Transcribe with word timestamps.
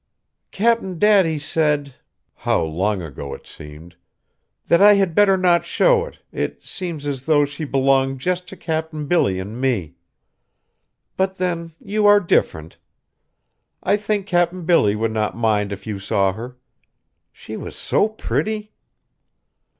"Cap'n 0.49 0.97
Daddy 0.97 1.37
said" 1.37 1.93
how 2.37 2.63
long 2.63 3.03
ago 3.03 3.35
it 3.35 3.45
seemed 3.45 3.95
"that 4.65 4.81
I 4.81 4.95
had 4.95 5.13
better 5.13 5.37
not 5.37 5.63
show 5.63 6.05
it, 6.05 6.17
it 6.31 6.65
seems 6.65 7.05
as 7.05 7.25
though 7.27 7.45
she 7.45 7.65
belonged 7.65 8.19
just 8.19 8.47
to 8.47 8.57
Cap'n 8.57 9.05
Billy 9.05 9.37
and 9.39 9.61
me. 9.61 9.93
But 11.17 11.35
then 11.35 11.73
you 11.79 12.07
are 12.07 12.19
different. 12.19 12.79
I 13.83 13.95
think 13.95 14.25
Cap'n 14.25 14.65
Billy 14.65 14.95
would 14.95 15.11
not 15.11 15.37
mind 15.37 15.71
if 15.71 15.85
you 15.85 15.99
saw 15.99 16.33
her. 16.33 16.57
She 17.31 17.55
was 17.55 17.75
so 17.75 18.09
pretty!" 18.09 18.73